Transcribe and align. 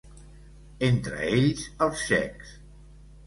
Entre 0.87 1.19
ells 1.41 1.63
els 1.87 2.03
txecs. 2.07 2.57